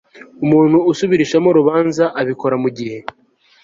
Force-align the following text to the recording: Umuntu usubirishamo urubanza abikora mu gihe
Umuntu 0.43 0.77
usubirishamo 0.91 1.47
urubanza 1.49 2.03
abikora 2.21 2.55
mu 2.63 2.69
gihe 2.77 2.97